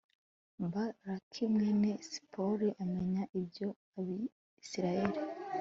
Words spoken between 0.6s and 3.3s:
balaki mwene sipori amenya